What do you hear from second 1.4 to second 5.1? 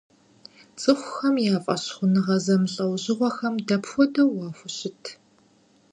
я фӏэщхъуныгъэ зэмылӏэужьыгъуэхэм дапхуэдэу уахущыт?